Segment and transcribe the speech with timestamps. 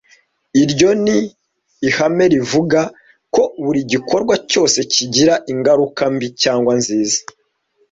[0.63, 1.17] Iryo ni
[1.87, 2.79] ihame rivuga
[3.33, 7.19] ko buri gikorwa cyose kigira ingaruka mbi cyangwa nziza